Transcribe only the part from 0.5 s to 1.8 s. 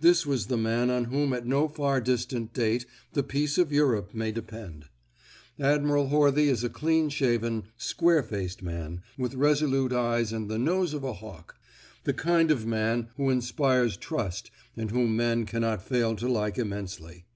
man on whom at no